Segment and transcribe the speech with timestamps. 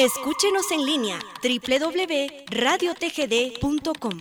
[0.00, 4.20] Escúchenos en línea www.radiotgd.com.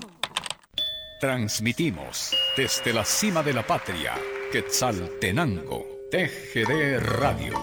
[1.21, 4.15] Transmitimos desde la cima de la patria,
[4.51, 7.53] Quetzaltenango, TGD Radio.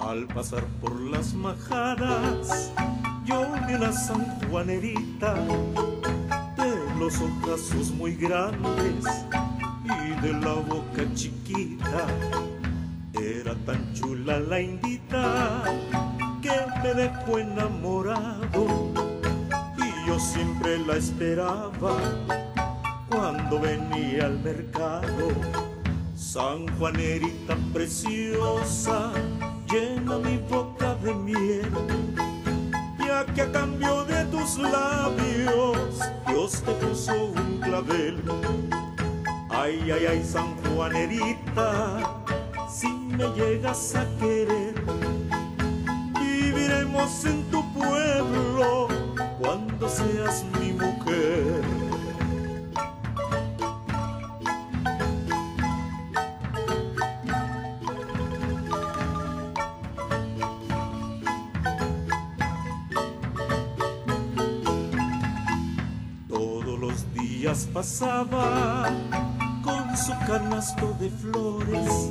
[0.00, 1.54] Al pasar por las una
[4.56, 5.34] sanjuanerita
[6.56, 9.04] de los ojazos muy grandes
[9.84, 12.06] y de la boca chiquita.
[13.12, 15.62] Era tan chula la indita
[16.40, 18.66] que me dejó enamorado
[19.76, 21.98] y yo siempre la esperaba
[23.10, 25.28] cuando venía al mercado.
[26.14, 29.12] San Juanerita preciosa,
[29.70, 31.70] llena mi boca de miel,
[33.24, 38.22] que a cambio de tus labios Dios te puso un clavel.
[39.50, 42.22] Ay, ay, ay, San Juanerita,
[42.68, 44.74] si me llegas a querer,
[46.20, 48.88] viviremos en tu pueblo
[49.40, 50.44] cuando seas
[67.98, 72.10] con su canasto de flores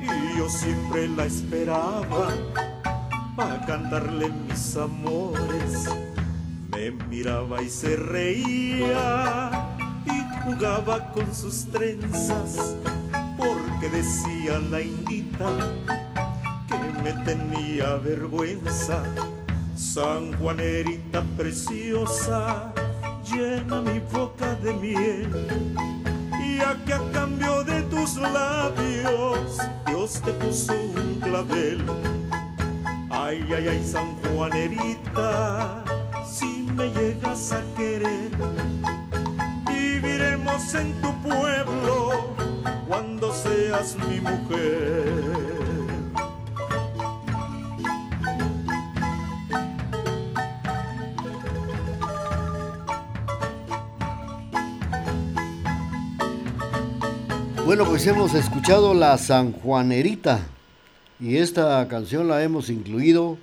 [0.00, 2.28] y yo siempre la esperaba
[3.36, 5.90] para cantarle mis amores.
[6.70, 9.50] Me miraba y se reía
[10.06, 12.74] y jugaba con sus trenzas
[13.36, 15.50] porque decía la indita
[16.66, 19.02] que me tenía vergüenza.
[19.76, 22.72] San Juanerita preciosa,
[23.30, 25.28] llena mi boca de miel.
[26.40, 31.84] Y a que a cambio de tus labios, Dios te puso un clavel.
[33.10, 35.84] Ay, ay, ay, San Juanerita,
[36.26, 38.30] si me llegas a querer,
[39.66, 42.34] viviremos en tu pueblo
[42.88, 45.63] cuando seas mi mujer.
[57.74, 60.46] Bueno, pues hemos escuchado la Sanjuanerita
[61.18, 63.36] y esta canción la hemos incluido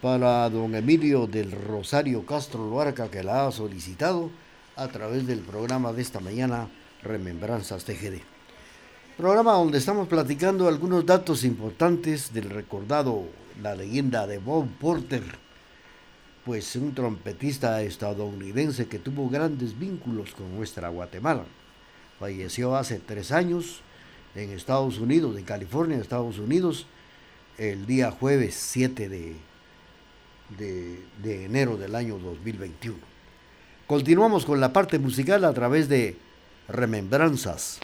[0.00, 4.30] para don Emilio del Rosario Castro Luarca que la ha solicitado
[4.74, 6.70] a través del programa de esta mañana
[7.02, 8.22] Remembranzas TGD.
[9.18, 13.24] Programa donde estamos platicando algunos datos importantes del recordado
[13.60, 15.24] la leyenda de Bob Porter,
[16.42, 21.44] pues un trompetista estadounidense que tuvo grandes vínculos con nuestra Guatemala.
[22.18, 23.80] Falleció hace tres años
[24.34, 26.86] en Estados Unidos, en California, Estados Unidos,
[27.58, 29.36] el día jueves 7 de,
[31.22, 32.96] de, enero del año 2021.
[33.86, 36.16] Continuamos con la parte musical a través de
[36.68, 37.80] Remembranzas.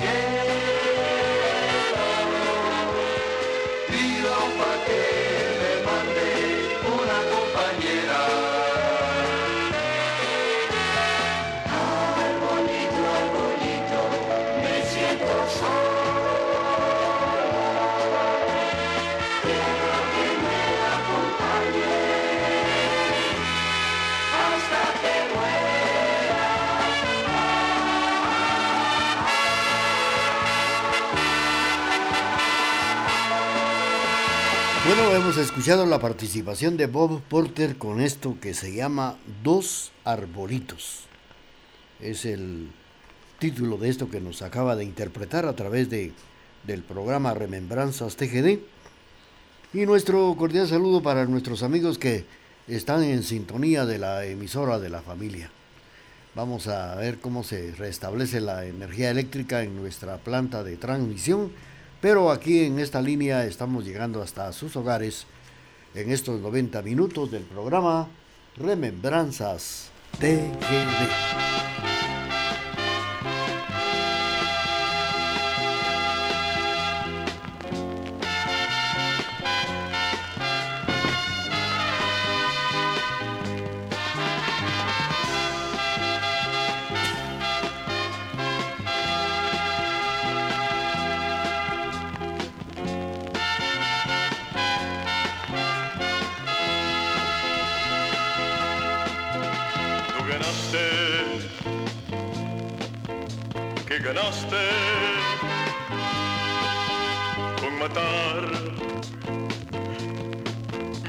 [0.00, 0.27] Yeah.
[35.08, 41.04] Bueno, hemos escuchado la participación de Bob Porter con esto que se llama Dos Arbolitos.
[41.98, 42.68] Es el
[43.38, 46.12] título de esto que nos acaba de interpretar a través de,
[46.64, 48.58] del programa Remembranzas TGD.
[49.72, 52.26] Y nuestro cordial saludo para nuestros amigos que
[52.66, 55.50] están en sintonía de la emisora de la familia.
[56.34, 61.50] Vamos a ver cómo se restablece la energía eléctrica en nuestra planta de transmisión
[62.00, 65.26] pero aquí en esta línea estamos llegando hasta sus hogares
[65.94, 68.08] en estos 90 minutos del programa
[68.56, 69.90] Remembranzas
[70.20, 71.97] TGD.
[100.70, 100.88] ganaste,
[103.86, 104.56] que ganaste
[107.60, 108.42] con matar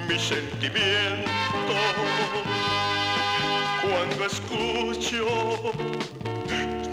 [0.07, 1.29] mis sentimientos
[3.81, 5.73] cuando escucho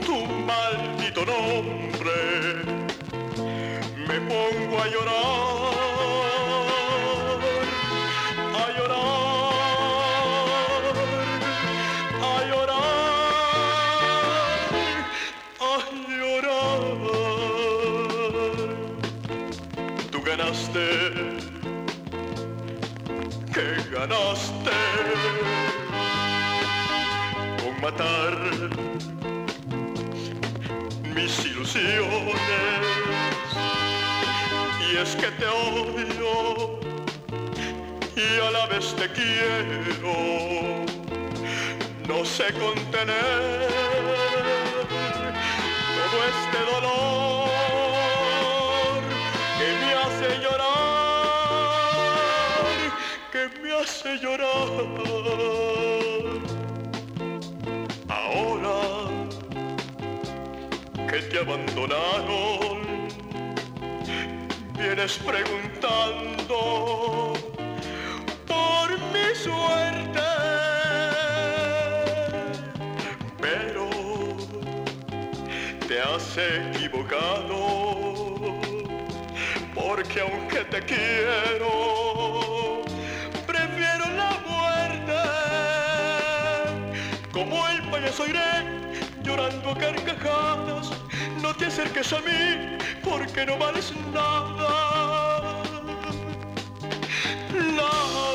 [0.04, 2.16] tu maldito nombre
[4.08, 5.85] me pongo a llorar.
[23.52, 24.78] que ganaste
[27.62, 28.34] con matar
[31.14, 32.36] mis ilusiones.
[34.90, 36.80] Y es que te odio
[38.16, 40.14] y a la vez te quiero.
[42.08, 43.68] No sé contener
[45.94, 47.35] todo este dolor.
[53.86, 54.48] hace llorar.
[58.08, 58.80] Ahora
[61.08, 62.78] que te abandonaron,
[64.76, 66.58] vienes preguntando
[68.48, 70.20] por mi suerte.
[73.40, 73.88] Pero
[75.86, 77.58] te has equivocado,
[79.74, 81.95] porque aunque te quiero,
[89.48, 90.90] dando carcajadas.
[91.40, 95.62] No te acerques a mí porque no vales nada.
[97.76, 98.25] Nada.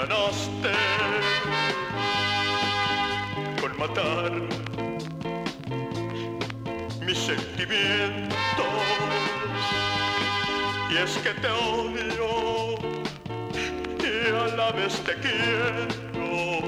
[0.00, 0.72] ganaste
[3.60, 4.32] con matar
[7.04, 8.66] mis sentimientos.
[10.90, 12.78] Y es que te odio
[13.98, 16.60] y a la vez te quiero.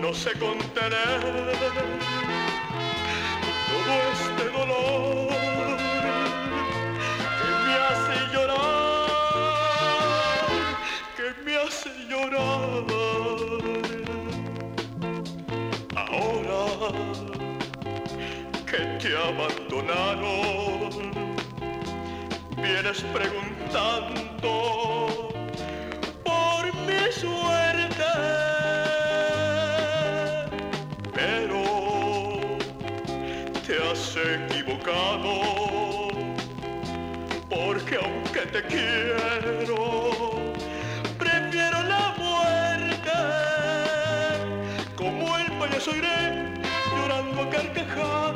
[0.00, 2.15] No sé contener
[18.76, 20.90] que te abandonaron.
[22.56, 24.50] Vienes preguntando
[26.24, 28.12] por mi suerte,
[31.14, 31.62] pero
[33.66, 35.32] te has equivocado,
[37.48, 39.80] porque aunque te quiero,
[41.18, 43.18] prefiero la muerte,
[44.96, 46.54] como el payaso iré
[46.94, 48.35] llorando a carcajadas.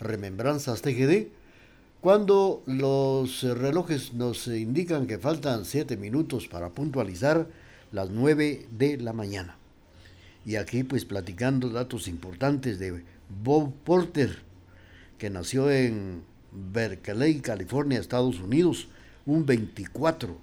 [0.00, 1.28] Remembranzas TGD,
[2.00, 7.48] cuando los relojes nos indican que faltan siete minutos para puntualizar
[7.92, 9.56] las 9 de la mañana.
[10.44, 13.02] Y aquí pues platicando datos importantes de
[13.42, 14.38] Bob Porter,
[15.18, 16.22] que nació en
[16.52, 18.88] Berkeley, California, Estados Unidos,
[19.24, 20.36] un 24.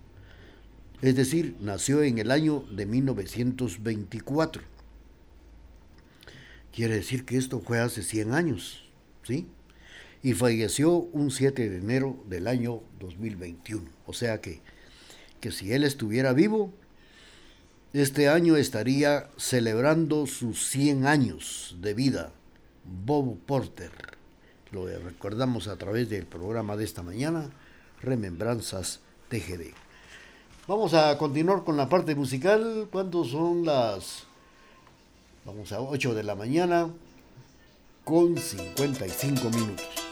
[1.02, 4.62] Es decir, nació en el año de 1924.
[6.74, 8.83] Quiere decir que esto fue hace 100 años,
[9.24, 9.48] ¿sí?
[10.22, 13.84] Y falleció un 7 de enero del año 2021.
[14.06, 14.62] O sea que,
[15.42, 16.72] que si él estuviera vivo,
[17.94, 22.32] este año estaría celebrando sus 100 años de vida.
[23.06, 23.92] Bob Porter.
[24.72, 27.50] Lo recordamos a través del programa de esta mañana,
[28.01, 29.74] Remembranzas TGD.
[30.68, 32.88] Vamos a continuar con la parte musical.
[32.92, 34.24] ¿Cuántos son las?
[35.46, 36.89] Vamos a 8 de la mañana
[38.04, 40.03] con 55 minutos.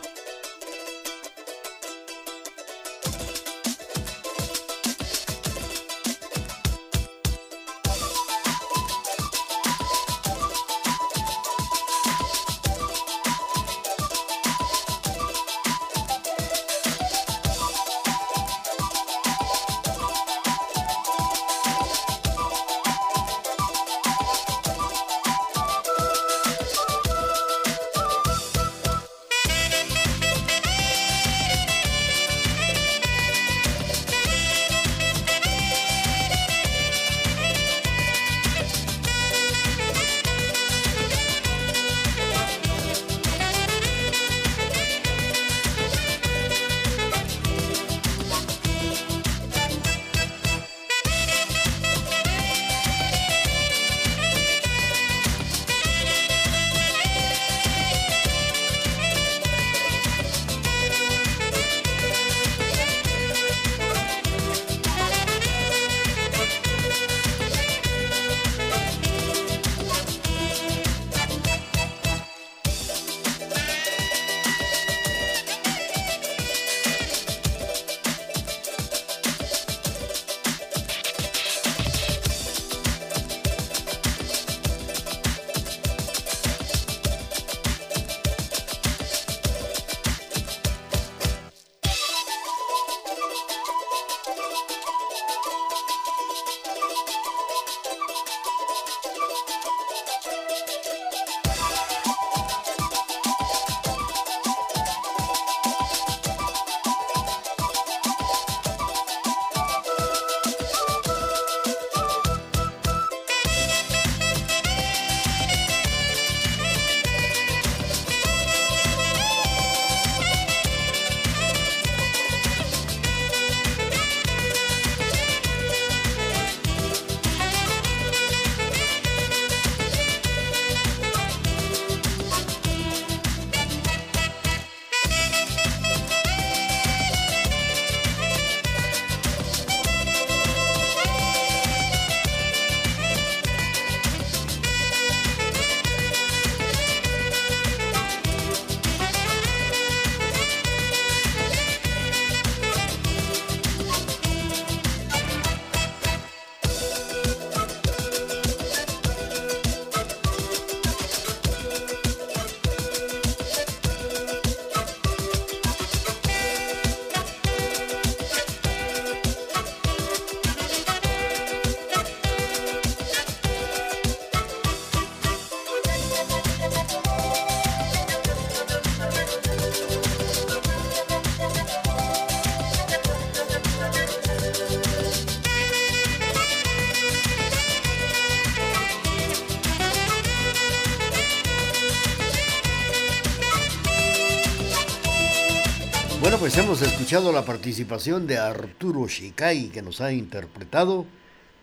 [196.41, 201.05] Pues hemos escuchado la participación de Arturo Shikai que nos ha interpretado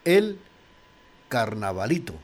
[0.05, 0.39] el
[1.29, 2.15] Carnavalito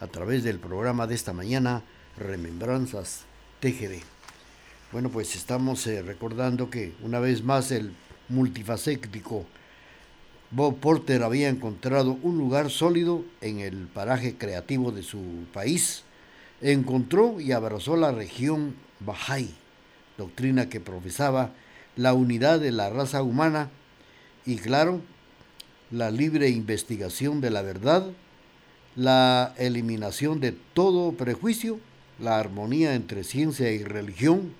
[0.00, 1.84] a través del programa de esta mañana
[2.16, 3.20] Remembranzas
[3.60, 4.02] TGD.
[4.90, 7.94] Bueno, pues estamos eh, recordando que una vez más el
[8.28, 9.46] multifacético
[10.50, 16.02] Bob Porter había encontrado un lugar sólido en el paraje creativo de su país,
[16.62, 19.54] encontró y abrazó la región Bahá'í,
[20.18, 21.52] doctrina que profesaba
[21.96, 23.70] la unidad de la raza humana
[24.44, 25.00] y, claro,
[25.90, 28.06] la libre investigación de la verdad,
[28.96, 31.78] la eliminación de todo prejuicio,
[32.18, 34.54] la armonía entre ciencia y religión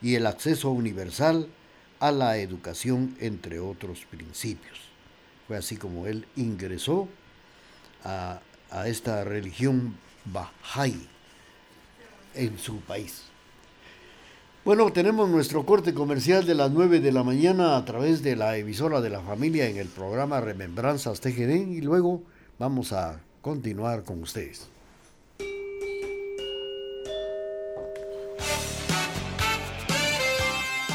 [0.00, 1.48] y el acceso universal
[2.00, 4.78] a la educación, entre otros principios.
[5.46, 7.08] Fue así como él ingresó
[8.04, 11.06] a, a esta religión Bahá'í
[12.34, 13.31] en su país.
[14.64, 18.56] Bueno, tenemos nuestro corte comercial de las 9 de la mañana a través de la
[18.56, 22.22] emisora de la familia en el programa Remembranzas TGD y luego
[22.60, 24.71] vamos a continuar con ustedes.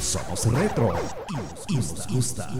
[0.00, 0.94] Somos retro
[1.68, 2.50] y nos gusta.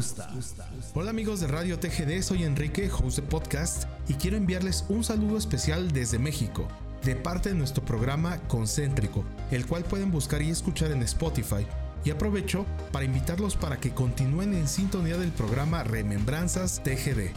[0.95, 5.38] Hola amigos de Radio TGD, soy Enrique, host de podcast, y quiero enviarles un saludo
[5.38, 6.66] especial desde México,
[7.03, 11.66] de parte de nuestro programa Concéntrico, el cual pueden buscar y escuchar en Spotify.
[12.05, 17.31] Y aprovecho para invitarlos para que continúen en sintonía del programa Remembranzas TGD.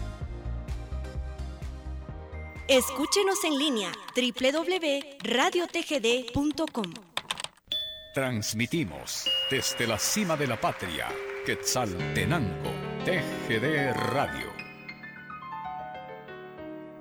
[2.67, 7.04] Escúchenos en línea www.radiotgd.com.
[8.15, 11.08] Transmitimos desde la cima de la patria,
[11.45, 12.71] Quetzaltenango,
[13.04, 14.54] TGD Radio.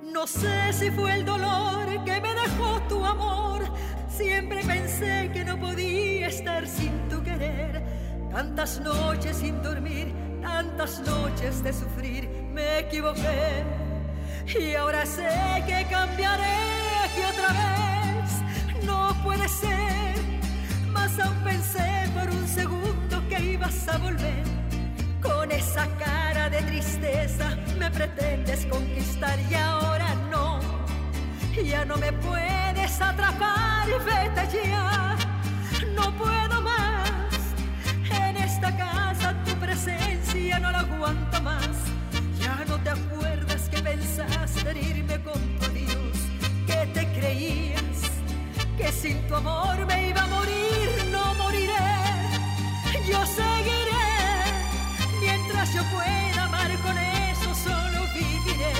[0.03, 3.63] No sé si fue el dolor que me dejó tu amor.
[4.09, 7.81] Siempre pensé que no podía estar sin tu querer.
[8.29, 13.63] Tantas noches sin dormir, tantas noches de sufrir, me equivoqué.
[14.47, 15.29] Y ahora sé
[15.65, 16.57] que cambiaré,
[17.15, 20.04] que otra vez no puede ser.
[21.15, 24.43] Pensé por un segundo que ibas a volver.
[25.21, 30.59] Con esa cara de tristeza me pretendes conquistar y ahora no.
[31.63, 35.15] Ya no me puedes atrapar, vete ya.
[35.95, 37.39] No puedo más.
[38.11, 41.69] En esta casa tu presencia no la aguanto más.
[42.41, 46.17] Ya no te acuerdas que pensaste herirme con tu Dios,
[46.67, 47.75] que te creías
[48.77, 50.84] que sin tu amor me iba a morir,
[51.37, 51.73] moriré.
[53.09, 54.05] Yo seguiré
[55.19, 58.73] mientras yo pueda amar con eso solo viviré.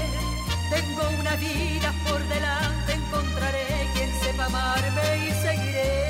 [0.70, 6.05] Tengo una vida por delante, encontraré quien sepa amarme y seguiré.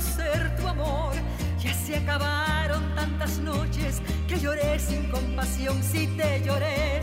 [0.00, 1.12] Conocer tu amor.
[1.62, 7.00] Ya se acabaron tantas noches que lloré sin compasión, si te lloré.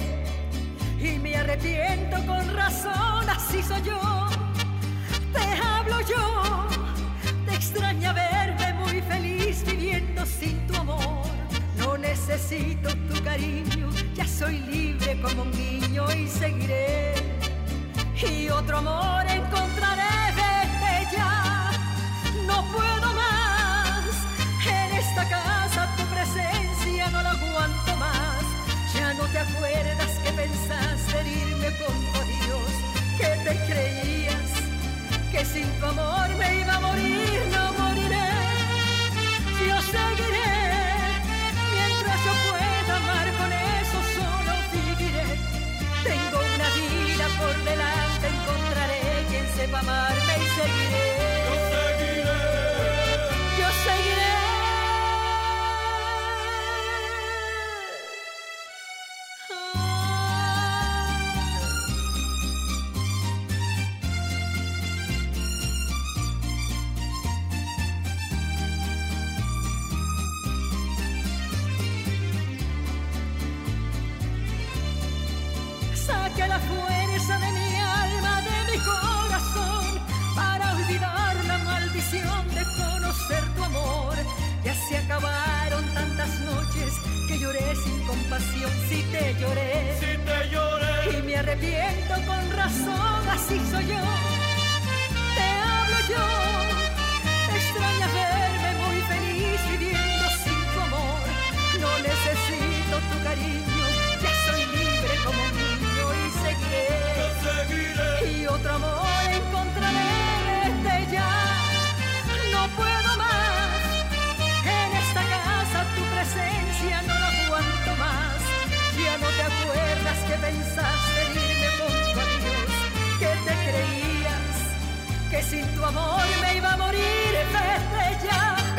[0.99, 4.27] Y me arrepiento con razón, así soy yo.
[5.31, 6.67] Te hablo yo,
[7.45, 11.25] te extraña verme muy feliz viviendo sin tu amor.
[11.77, 17.13] No necesito tu cariño, ya soy libre como un niño y seguiré.
[18.15, 19.96] Y otro amor encontraré,
[29.47, 32.71] acuerdas que pensaste herirme con tu Dios,
[33.17, 34.49] que te creías
[35.31, 38.29] que sin tu amor me iba a morir, no moriré.
[39.67, 40.53] Yo seguiré
[41.75, 45.29] mientras yo pueda amar con eso solo viviré.
[46.03, 50.36] Tengo una vida por delante, encontraré quien sepa amarme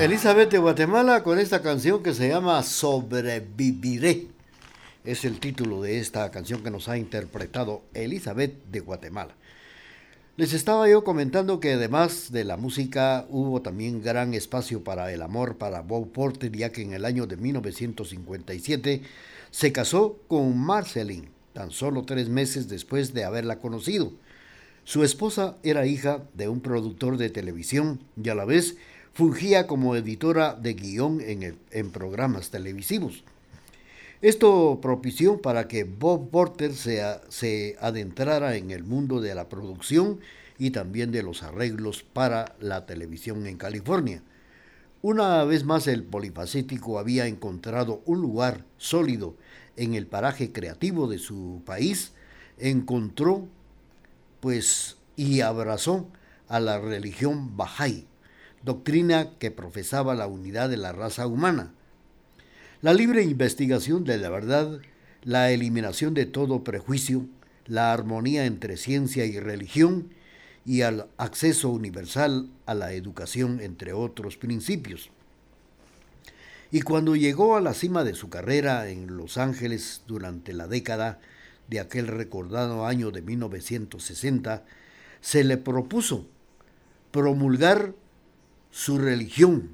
[0.00, 4.28] Elizabeth de Guatemala con esta canción que se llama Sobreviviré.
[5.04, 9.34] Es el título de esta canción que nos ha interpretado Elizabeth de Guatemala.
[10.36, 15.20] Les estaba yo comentando que además de la música hubo también gran espacio para el
[15.20, 19.02] amor para Bob Porter, ya que en el año de 1957
[19.50, 24.12] se casó con Marceline, tan solo tres meses después de haberla conocido.
[24.84, 28.76] Su esposa era hija de un productor de televisión y a la vez
[29.18, 33.24] fungía como editora de guion en, programas televisivos.
[34.22, 40.20] Esto propició para que Bob Porter se adentrara en el mundo de la producción
[40.56, 44.22] y también de los arreglos para la televisión en California.
[45.02, 49.34] Una vez más el polifacético había encontrado un lugar sólido
[49.74, 52.12] en el paraje creativo de su país,
[52.56, 53.48] encontró
[54.38, 56.06] pues y abrazó
[56.46, 58.06] a la religión Bahá'í,
[58.62, 61.72] doctrina que profesaba la unidad de la raza humana.
[62.80, 64.80] La libre investigación de la verdad,
[65.24, 67.26] la eliminación de todo prejuicio,
[67.66, 70.10] la armonía entre ciencia y religión
[70.64, 75.10] y el acceso universal a la educación, entre otros principios.
[76.70, 81.20] Y cuando llegó a la cima de su carrera en Los Ángeles durante la década
[81.68, 84.64] de aquel recordado año de 1960,
[85.20, 86.26] se le propuso
[87.10, 87.94] promulgar
[88.70, 89.70] su religión,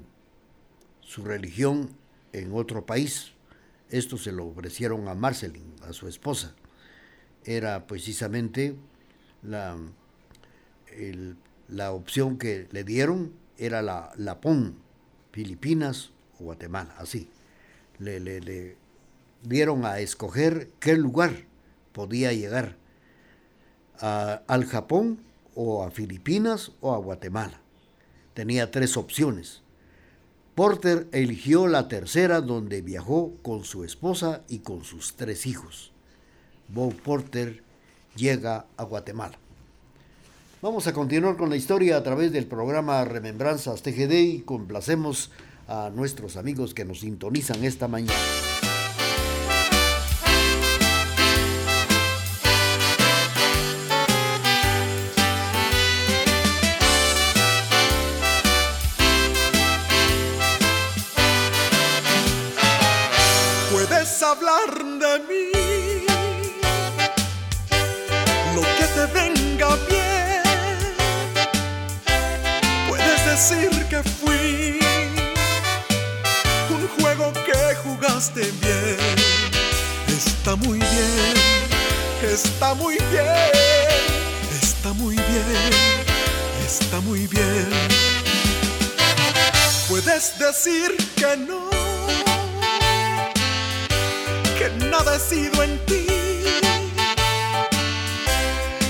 [1.01, 1.89] su religión
[2.33, 3.31] en otro país.
[3.89, 6.55] Esto se lo ofrecieron a Marceline, a su esposa.
[7.43, 8.75] Era precisamente
[9.43, 9.77] la,
[11.69, 14.77] la opción que le dieron, era la Lapón,
[15.31, 17.29] Filipinas o Guatemala, así.
[17.99, 18.77] Le, le- le
[19.43, 21.45] dieron a escoger qué lugar
[21.93, 22.77] podía llegar,
[23.99, 25.19] al Japón
[25.55, 27.61] o a Filipinas o a Guatemala.
[28.35, 29.61] Tenía tres opciones.
[30.55, 35.91] Porter eligió la tercera donde viajó con su esposa y con sus tres hijos.
[36.67, 37.63] Bob Porter
[38.15, 39.37] llega a Guatemala.
[40.61, 45.31] Vamos a continuar con la historia a través del programa Remembranzas TGD y complacemos
[45.67, 48.44] a nuestros amigos que nos sintonizan esta mañana.
[74.19, 74.79] Fui
[76.69, 78.97] un juego que jugaste bien.
[80.07, 81.33] Está muy bien,
[82.21, 83.51] está muy bien,
[84.61, 85.71] está muy bien,
[86.65, 87.69] está muy bien.
[89.87, 91.69] Puedes decir que no
[94.57, 96.05] que nada he sido en ti,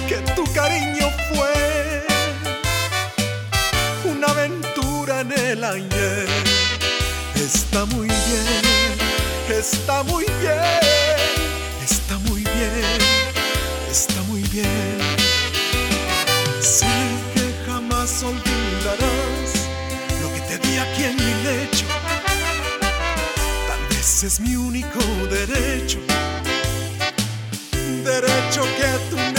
[0.07, 1.04] que tu cariño
[5.55, 6.27] el ayer.
[7.35, 10.79] Está muy bien, está muy bien,
[11.83, 12.99] está muy bien,
[13.89, 14.97] está muy bien.
[16.61, 16.87] Sé
[17.33, 19.49] que jamás olvidarás
[20.21, 21.85] lo que te di aquí en mi lecho.
[23.69, 25.99] Tal vez es mi único derecho,
[28.03, 29.34] derecho que tú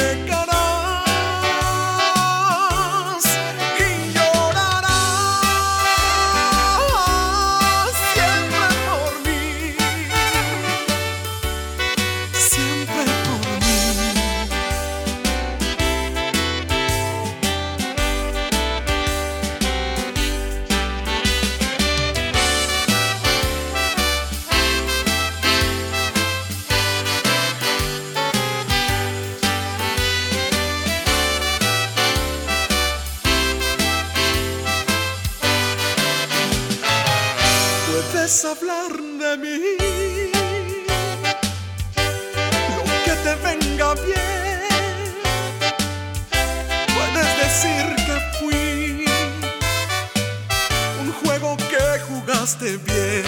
[52.54, 53.24] bien,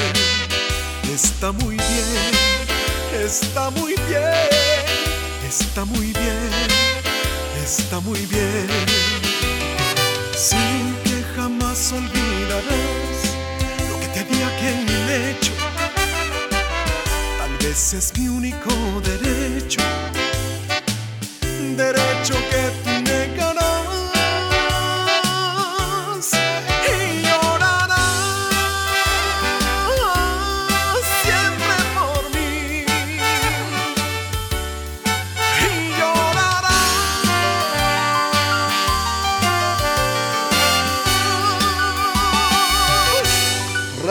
[1.12, 4.48] está muy bien, está muy bien,
[5.48, 6.50] está muy bien,
[7.60, 8.68] está muy bien.
[10.36, 10.56] Sí
[11.02, 13.18] que jamás olvidarás
[13.90, 15.52] lo que te di aquel lecho.
[17.38, 18.70] Tal vez es mi único
[19.02, 19.80] derecho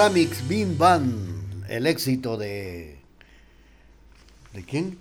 [0.07, 2.97] Ramix Bim Bam, el éxito de.
[4.53, 4.97] ¿De quién?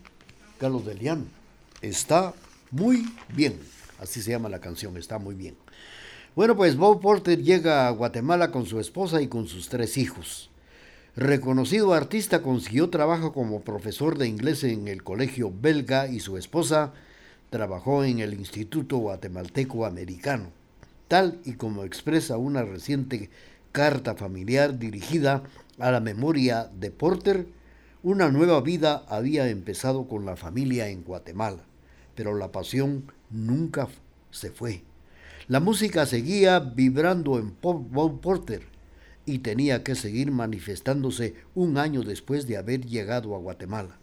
[0.58, 1.28] Carlos Delian.
[1.80, 2.34] Está
[2.72, 3.56] muy bien.
[4.00, 5.54] Así se llama la canción, está muy bien.
[6.34, 10.50] Bueno, pues Bob Porter llega a Guatemala con su esposa y con sus tres hijos.
[11.14, 16.94] Reconocido artista, consiguió trabajo como profesor de inglés en el colegio belga y su esposa
[17.50, 20.50] trabajó en el Instituto Guatemalteco Americano,
[21.06, 23.30] tal y como expresa una reciente
[23.76, 25.42] carta familiar dirigida
[25.78, 27.46] a la memoria de Porter,
[28.02, 31.62] una nueva vida había empezado con la familia en Guatemala,
[32.14, 33.86] pero la pasión nunca
[34.30, 34.82] se fue.
[35.46, 38.62] La música seguía vibrando en Bob Porter
[39.26, 43.98] y tenía que seguir manifestándose un año después de haber llegado a Guatemala.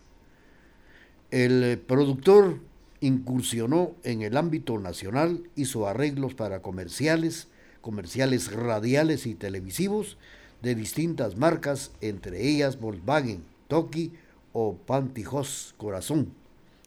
[1.32, 2.60] El eh, productor
[3.02, 7.48] incursionó en el ámbito nacional, hizo arreglos para comerciales,
[7.84, 10.18] comerciales radiales y televisivos
[10.64, 14.14] de distintas marcas, entre ellas Volkswagen, Toki
[14.54, 16.34] o Pantijos Corazón,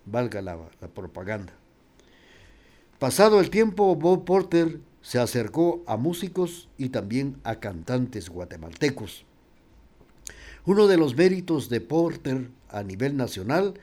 [0.06, 1.52] valga la, la propaganda.
[2.98, 9.24] Pasado el tiempo, Bob Porter se acercó a músicos y también a cantantes guatemaltecos.
[10.64, 13.74] Uno de los méritos de Porter a nivel nacional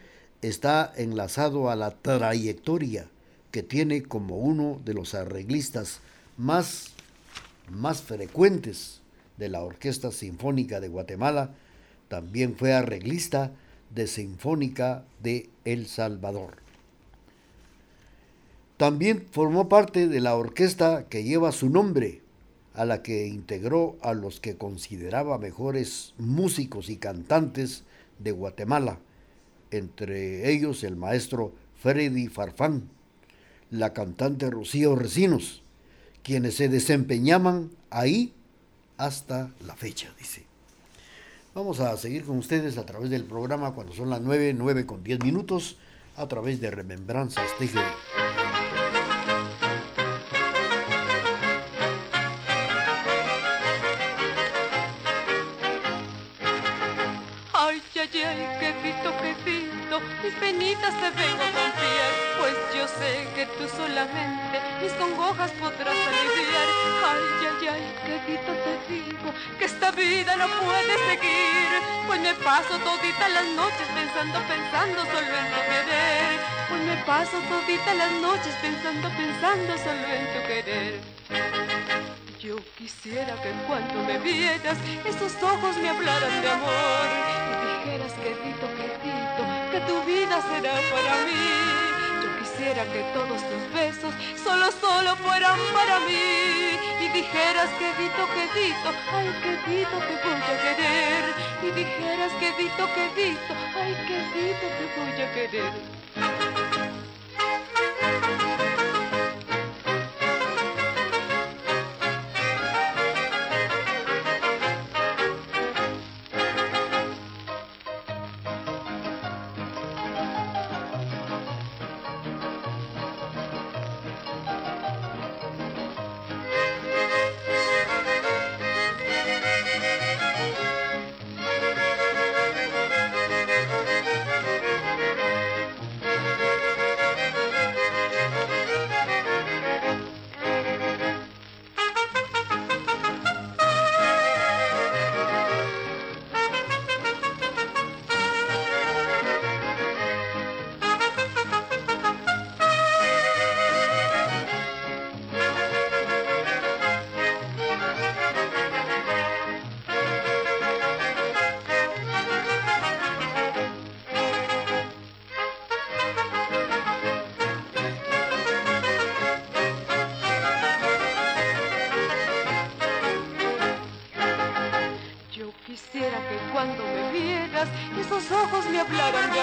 [0.41, 3.07] está enlazado a la trayectoria
[3.51, 6.01] que tiene como uno de los arreglistas
[6.37, 6.92] más,
[7.69, 9.01] más frecuentes
[9.37, 11.51] de la Orquesta Sinfónica de Guatemala.
[12.07, 13.51] También fue arreglista
[13.93, 16.57] de Sinfónica de El Salvador.
[18.77, 22.21] También formó parte de la orquesta que lleva su nombre,
[22.73, 27.83] a la que integró a los que consideraba mejores músicos y cantantes
[28.19, 28.99] de Guatemala,
[29.71, 32.89] entre ellos el maestro Freddy Farfán,
[33.69, 35.62] la cantante Rocío Recinos,
[36.23, 38.33] quienes se desempeñaban ahí
[38.97, 40.45] hasta la fecha, dice.
[41.53, 45.03] Vamos a seguir con ustedes a través del programa cuando son las 9, 9 con
[45.03, 45.77] 10 minutos,
[46.15, 47.79] a través de Remembranzas TGV.
[57.53, 63.67] Ay, ay, ay, quedito, quedito, mis penitas te vengo confiar, pues yo sé que tú
[63.75, 66.67] solamente mis congojas podrás aliviar.
[67.05, 71.69] Ay, ay, ay, quedito, te digo que esta vida no puede seguir,
[72.07, 77.37] pues me paso todita las noches pensando, pensando solo en tu querer, pues me paso
[77.49, 81.13] todita las noches pensando, pensando solo en tu querer.
[82.39, 88.67] Yo quisiera que cuando me vieras esos ojos me hablaran de amor y dijeras quedito,
[88.75, 89.41] quedito,
[89.71, 91.92] que tu vida será para mí.
[92.55, 94.13] Quisiera que todos tus besos
[94.43, 101.23] solo, solo fueran para mí y dijeras quedito, quedito, ay quedito te voy a querer
[101.63, 106.42] y dijeras quedito, quedito, ay quedito te voy a querer.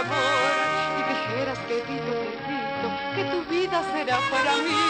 [0.00, 2.16] Amor y dijeras que Dito,
[3.14, 4.80] que tu vida será para mí.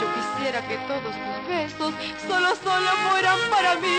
[0.00, 1.94] Yo quisiera que todos tus besos
[2.26, 3.98] solo, solo fueran para mí.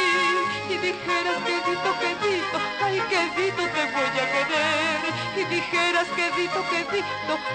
[0.69, 2.17] Y dijeras que Dito, que
[2.81, 4.99] ay que Dito te voy a querer.
[5.35, 7.03] Y dijeras que Dito, que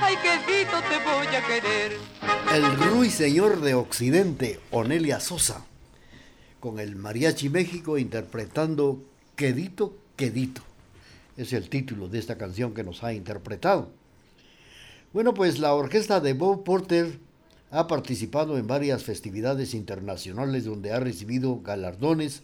[0.00, 1.98] ay que Dito te voy a querer.
[2.52, 5.64] El ruiseñor de Occidente, Onelia Sosa,
[6.60, 9.02] con el Mariachi México interpretando
[9.36, 10.62] Quedito, Quedito.
[11.36, 13.88] Es el título de esta canción que nos ha interpretado.
[15.12, 17.18] Bueno, pues la orquesta de Bob Porter
[17.70, 22.42] ha participado en varias festividades internacionales donde ha recibido galardones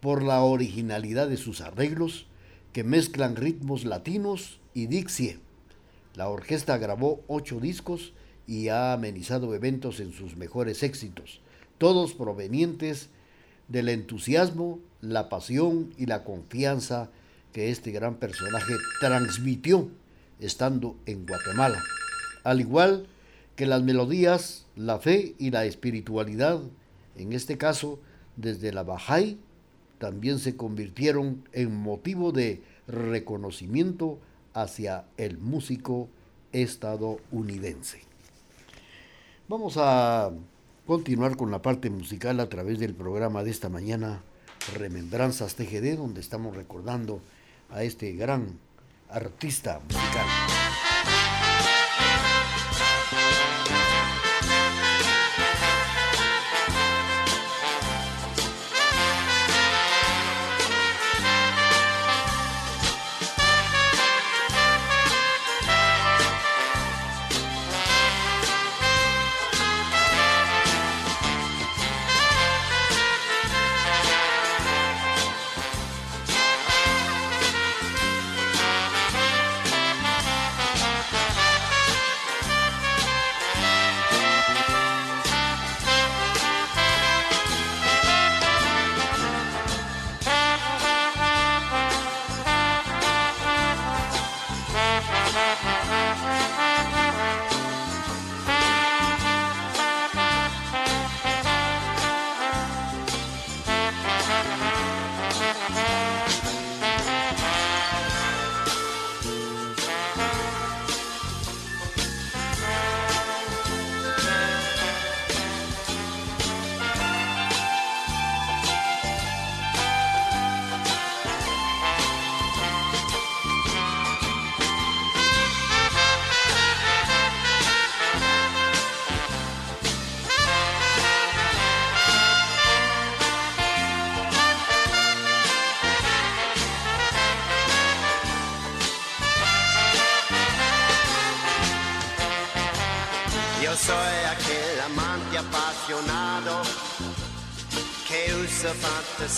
[0.00, 2.26] por la originalidad de sus arreglos
[2.72, 5.38] que mezclan ritmos latinos y Dixie.
[6.14, 8.12] La orquesta grabó ocho discos
[8.48, 11.40] y ha amenizado eventos en sus mejores éxitos,
[11.78, 13.10] todos provenientes
[13.68, 17.10] del entusiasmo, la pasión y la confianza
[17.54, 19.88] que este gran personaje transmitió
[20.38, 21.82] estando en Guatemala
[22.44, 23.06] al igual
[23.56, 26.60] que las melodías, la fe y la espiritualidad,
[27.16, 27.98] en este caso
[28.36, 29.38] desde la Bahá'í,
[29.98, 34.18] también se convirtieron en motivo de reconocimiento
[34.52, 36.08] hacia el músico
[36.52, 38.02] estadounidense.
[39.48, 40.30] Vamos a
[40.86, 44.22] continuar con la parte musical a través del programa de esta mañana,
[44.76, 47.20] Remembranzas TGD, donde estamos recordando
[47.74, 48.58] a este gran
[49.10, 50.53] artista musical.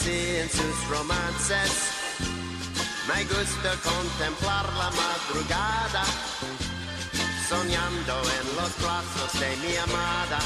[0.09, 1.71] En sus romances.
[3.09, 6.05] Me gusta contemplar la madrugada,
[7.49, 10.39] soñando en los brazos de mi amada.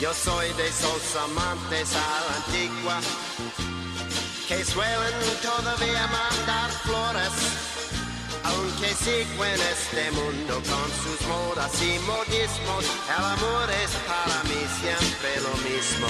[0.00, 3.00] Yo soy de esos amantes a la antigua,
[4.48, 7.67] que suelen todavía mandar flores
[8.58, 12.84] aunque sigo en este mundo con sus modas y modismos,
[13.16, 16.08] el amor es para mí siempre lo mismo.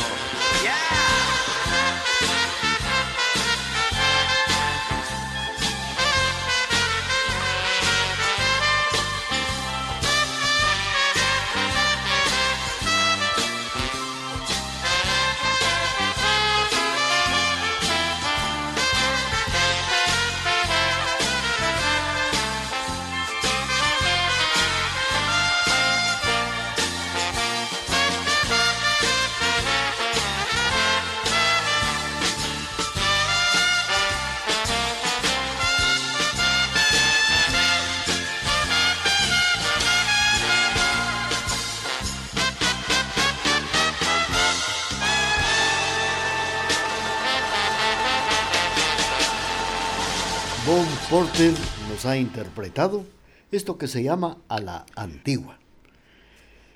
[51.09, 51.55] Porter
[51.89, 53.07] nos ha interpretado
[53.51, 55.59] esto que se llama a la antigua.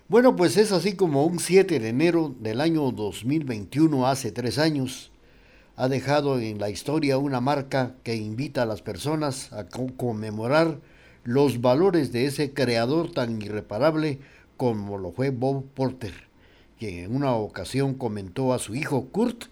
[0.08, 5.10] Bueno, pues es así como un 7 de enero del año 2021, hace tres años,
[5.76, 10.78] ha dejado en la historia una marca que invita a las personas a conmemorar
[11.24, 14.20] los valores de ese creador tan irreparable
[14.56, 16.14] como lo fue Bob Porter,
[16.78, 19.44] quien en una ocasión comentó a su hijo Kurt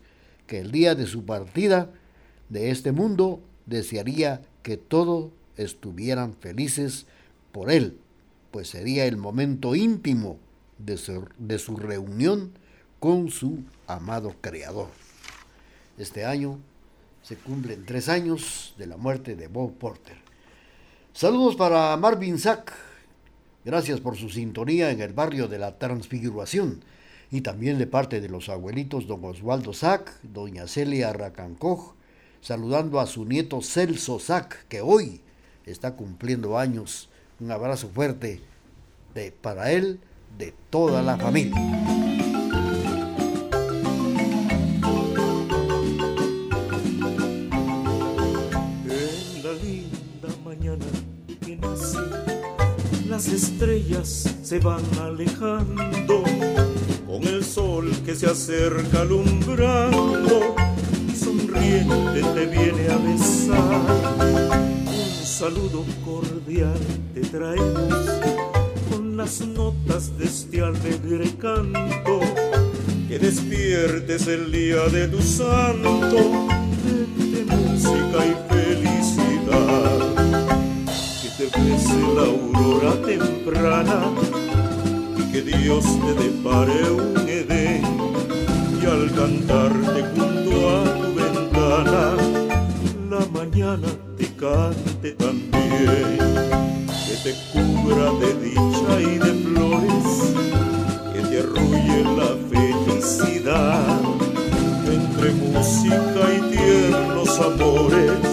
[0.47, 1.91] que el día de su partida
[2.49, 7.07] de este mundo desearía que todos estuvieran felices
[7.53, 7.97] por él,
[8.51, 10.39] pues sería el momento íntimo
[10.79, 12.51] de su, reunión
[12.99, 14.89] con su amado Creador.
[15.99, 16.59] Este año
[17.23, 20.17] se cumplen tres años de la muerte de Bob Porter.
[21.13, 22.73] Saludos para Marvin Sack.
[23.65, 26.83] Gracias por su sintonía en el barrio de la Transfiguración
[27.31, 31.95] y también de parte de los abuelitos don Osvaldo Sack, doña Celia Racancoj,
[32.41, 35.21] saludando a su nieto Celso Sack, que hoy
[35.67, 37.09] está cumpliendo años.
[37.39, 38.41] Un abrazo fuerte
[39.15, 40.01] de, para él,
[40.39, 41.57] de toda la familia.
[48.87, 50.85] En la linda mañana
[51.45, 51.99] que nací,
[53.09, 56.23] las estrellas se van alejando,
[57.07, 60.55] con el sol que se acerca alumbrando,
[61.21, 63.81] sonriente te viene a besar.
[64.87, 66.81] Un saludo cordial
[67.15, 68.07] te traemos,
[68.91, 72.21] con las notas de este alegre canto,
[73.09, 76.49] que despiertes el día de tu santo
[77.33, 79.99] de música y felicidad.
[81.21, 84.01] Que te bese la aurora temprana
[85.19, 87.85] y que Dios te depare un Edén.
[88.83, 91.00] Y al cantarte junto a
[91.85, 96.19] la mañana te cante también.
[97.07, 100.09] Que te cubra de dicha y de flores,
[101.13, 104.01] que te arrulle la felicidad
[104.87, 108.29] entre música y tiernos amores,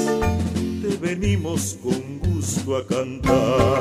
[0.82, 3.77] te venimos con gusto a cantar.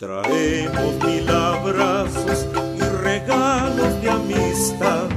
[0.00, 5.10] Traemos mil abrazos y regalos de amistad.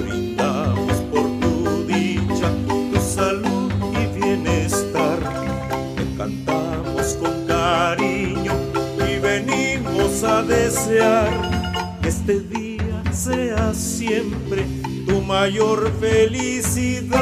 [0.00, 5.20] Brindamos por tu dicha, tu salud y bienestar.
[5.96, 8.54] Te cantamos con cariño
[9.08, 11.30] y venimos a desear
[12.02, 14.66] que este día sea siempre
[15.06, 17.12] tu mayor felicidad.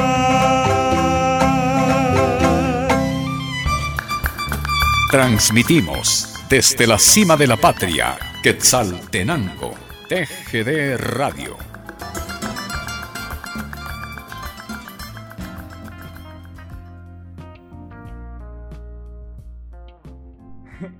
[5.11, 6.20] Transmitimos
[6.51, 9.71] desde la cima de la patria, Quetzaltenango,
[10.09, 11.55] TGD Radio.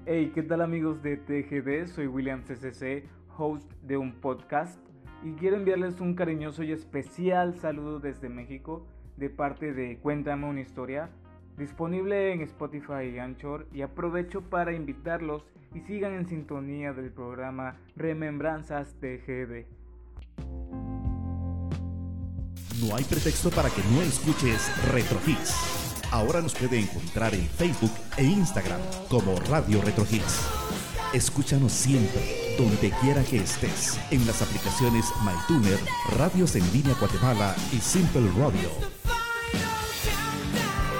[0.05, 1.87] Hey, ¿qué tal amigos de TGD?
[1.93, 4.79] Soy William CCC, host de un podcast
[5.21, 8.87] y quiero enviarles un cariñoso y especial saludo desde México
[9.17, 11.09] de parte de Cuéntame una historia,
[11.61, 15.43] disponible en Spotify y Anchor y aprovecho para invitarlos
[15.73, 19.65] y sigan en sintonía del programa Remembranzas TGD.
[22.81, 26.09] No hay pretexto para que no escuches Retro Hits.
[26.11, 30.49] Ahora nos puede encontrar en Facebook e Instagram como Radio Retro Hits.
[31.13, 35.79] Escúchanos siempre, donde quiera que estés, en las aplicaciones MyTuner,
[36.17, 39.20] Radios en Línea Guatemala y Simple Radio.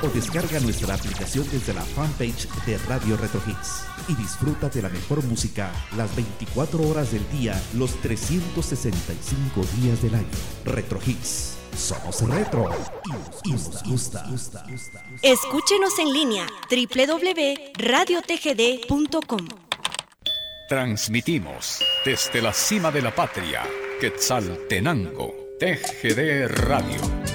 [0.04, 4.90] O descarga nuestra aplicación desde la fanpage de Radio Retro Hits y disfruta de la
[4.90, 10.26] mejor música las 24 horas del día, los 365 días del año.
[10.66, 11.58] Retro Hits.
[11.78, 12.68] Somos retro
[13.46, 14.26] y nos gusta.
[15.22, 19.48] Escúchenos en línea www.radiotgd.com.
[20.68, 23.62] Transmitimos desde la cima de la patria,
[24.00, 27.31] Quetzaltenango, TGD Radio.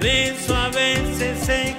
[0.00, 1.69] Por eso a veces sé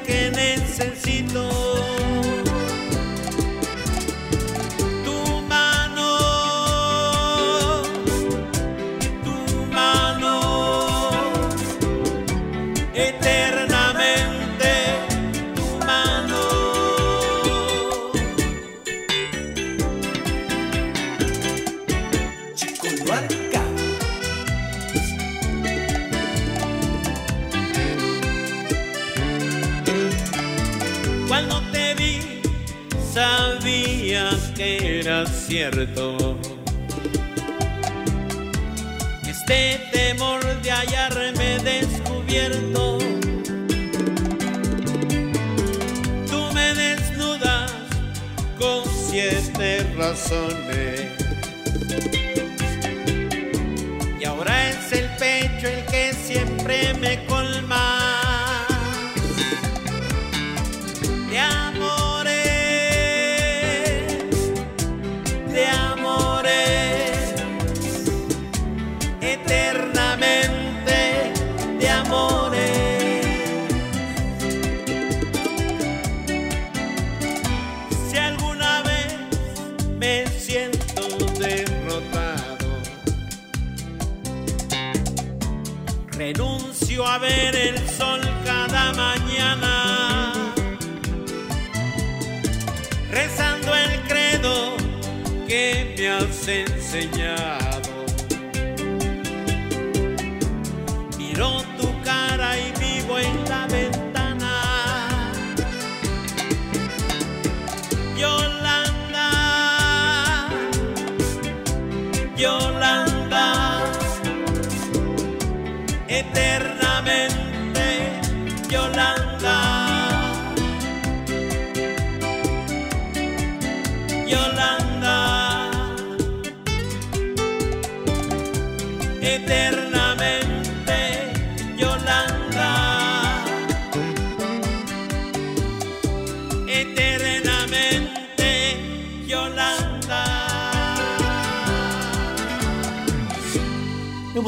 [35.01, 36.37] era cierto.
[39.27, 42.99] Este temor de hallarme descubierto.
[46.29, 47.71] Tú me desnudas
[48.59, 51.01] con siete razones.
[54.19, 57.25] Y ahora es el pecho el que siempre me
[86.99, 90.33] a ver el sol cada mañana.
[93.09, 94.75] Rezando el credo
[95.47, 97.60] que me has enseñado.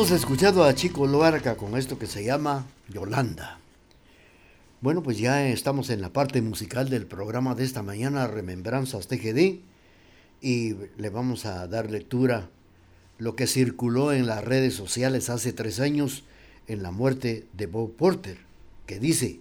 [0.04, 3.60] Hemos escuchado a Chico Luarca con esto que se llama Yolanda.
[4.82, 9.62] Bueno, pues ya estamos en la parte musical del programa de esta mañana, Remembranzas TGD,
[10.42, 12.50] y le vamos a dar lectura
[13.18, 16.26] lo que circuló en las redes sociales hace tres años
[16.68, 18.40] en la muerte de Bob Porter,
[18.86, 19.40] que dice,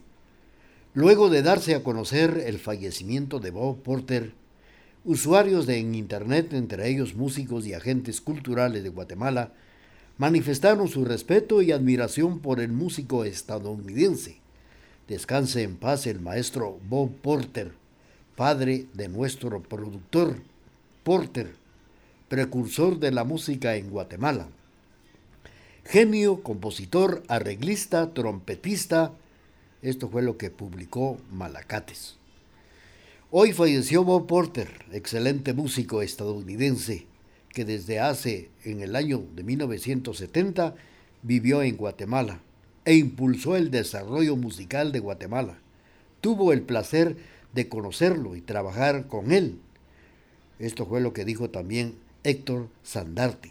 [0.95, 4.33] luego de darse a conocer el fallecimiento de Bob Porter,
[5.05, 9.55] usuarios de en Internet, entre ellos músicos y agentes culturales de Guatemala,
[10.23, 14.37] manifestaron su respeto y admiración por el músico estadounidense.
[15.09, 17.73] Descanse en paz el maestro Bob Porter,
[18.37, 20.37] padre de nuestro productor
[21.03, 21.57] Porter,
[22.29, 24.47] precursor de la música en Guatemala.
[25.85, 29.11] Genio, compositor, arreglista, trompetista,
[29.83, 32.15] esto fue lo que publicó Malacates.
[33.33, 37.09] Hoy falleció Bob Porter, excelente músico estadounidense,
[37.53, 40.75] que desde hace, en el año de 1970,
[41.23, 42.41] vivió en Guatemala
[42.85, 45.59] e impulsó el desarrollo musical de Guatemala.
[46.21, 47.17] Tuvo el placer
[47.53, 49.59] de conocerlo y trabajar con él.
[50.59, 51.95] Esto fue lo que dijo también
[52.25, 53.51] Héctor Sandarti.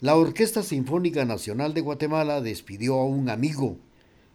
[0.00, 3.76] La Orquesta Sinfónica Nacional de Guatemala despidió a un amigo,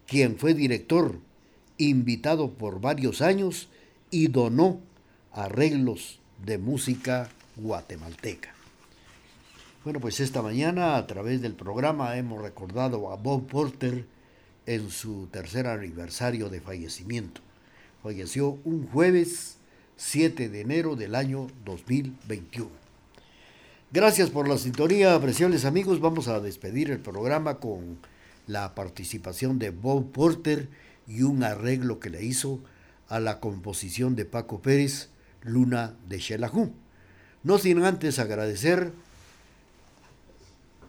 [0.06, 1.18] quien fue director,
[1.78, 3.68] invitado por varios años
[4.10, 4.80] y donó
[5.32, 8.53] arreglos de música guatemalteca.
[9.84, 14.06] Bueno, pues esta mañana a través del programa hemos recordado a Bob Porter
[14.64, 17.42] en su tercer aniversario de fallecimiento.
[18.02, 19.58] Falleció un jueves
[19.98, 22.70] 7 de enero del año 2021.
[23.92, 26.00] Gracias por la sintonía, apreciables amigos.
[26.00, 27.98] Vamos a despedir el programa con
[28.46, 30.66] la participación de Bob Porter
[31.06, 32.58] y un arreglo que le hizo
[33.06, 35.10] a la composición de Paco Pérez,
[35.42, 36.72] Luna de Xelajú.
[37.42, 38.92] No sin antes agradecer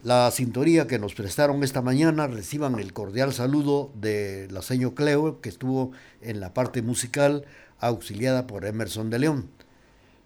[0.06, 2.28] la sintonía que nos prestaron esta mañana.
[2.28, 7.45] Reciban el cordial saludo de la señor Cleo, que estuvo en la parte musical,
[7.80, 9.49] auxiliada por Emerson de León.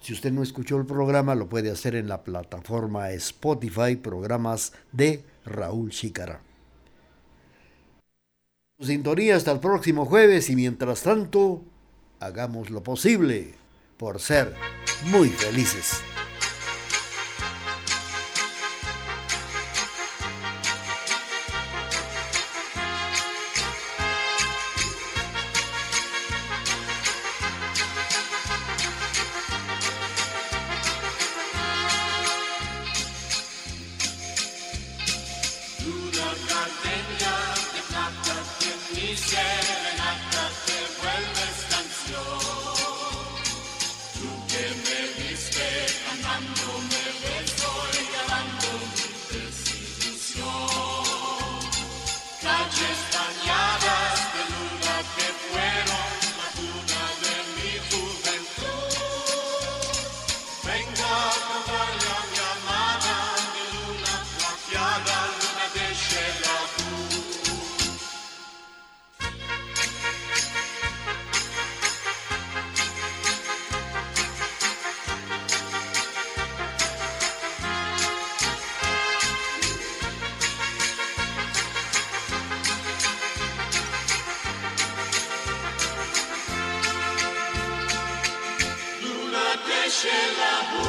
[0.02, 5.24] Si usted no escuchó el programa, lo puede hacer en la plataforma Spotify, programas de
[5.46, 6.42] Raúl Chicara.
[8.82, 11.64] Sintonía hasta el próximo jueves y mientras tanto,
[12.20, 13.54] hagamos lo posible
[13.96, 14.54] por ser
[15.06, 16.02] muy felices.
[90.02, 90.89] chez la.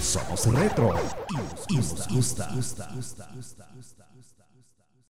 [0.00, 0.94] Somos retro
[1.68, 2.50] y nos gusta.